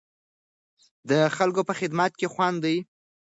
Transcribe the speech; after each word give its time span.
د 1.09 1.11
خلکو 1.37 1.61
په 1.69 1.73
خدمت 1.79 2.11
کې 2.19 2.27
خوند 2.33 2.57
دی. 2.65 2.77